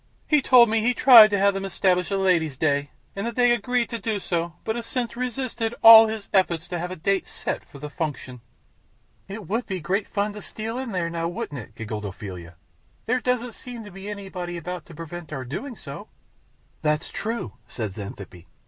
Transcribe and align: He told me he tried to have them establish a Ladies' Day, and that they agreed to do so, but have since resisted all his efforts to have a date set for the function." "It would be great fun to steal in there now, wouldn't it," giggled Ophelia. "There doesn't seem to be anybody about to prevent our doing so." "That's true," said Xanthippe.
He 0.27 0.41
told 0.41 0.67
me 0.67 0.81
he 0.81 0.95
tried 0.95 1.29
to 1.29 1.37
have 1.37 1.53
them 1.53 1.63
establish 1.63 2.09
a 2.09 2.17
Ladies' 2.17 2.57
Day, 2.57 2.89
and 3.15 3.27
that 3.27 3.35
they 3.35 3.51
agreed 3.51 3.87
to 3.91 3.99
do 3.99 4.19
so, 4.19 4.55
but 4.63 4.75
have 4.75 4.83
since 4.83 5.15
resisted 5.15 5.75
all 5.83 6.07
his 6.07 6.27
efforts 6.33 6.67
to 6.69 6.79
have 6.79 6.89
a 6.89 6.95
date 6.95 7.27
set 7.27 7.63
for 7.63 7.77
the 7.77 7.87
function." 7.91 8.41
"It 9.27 9.45
would 9.47 9.67
be 9.67 9.79
great 9.79 10.07
fun 10.07 10.33
to 10.33 10.41
steal 10.41 10.79
in 10.79 10.91
there 10.91 11.11
now, 11.11 11.27
wouldn't 11.27 11.61
it," 11.61 11.75
giggled 11.75 12.03
Ophelia. 12.05 12.55
"There 13.05 13.19
doesn't 13.21 13.53
seem 13.53 13.83
to 13.83 13.91
be 13.91 14.09
anybody 14.09 14.57
about 14.57 14.87
to 14.87 14.95
prevent 14.95 15.31
our 15.31 15.45
doing 15.45 15.75
so." 15.75 16.07
"That's 16.81 17.09
true," 17.09 17.53
said 17.67 17.91
Xanthippe. 17.91 18.47